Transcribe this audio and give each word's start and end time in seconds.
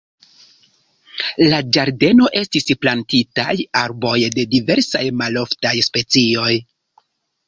La 1.49 1.57
ĝardeno 1.75 2.29
estis 2.39 2.65
plantitaj 2.85 3.53
arboj 3.81 4.13
de 4.37 4.47
diversaj 4.55 5.03
maloftaj 5.21 5.75
specioj. 5.89 6.49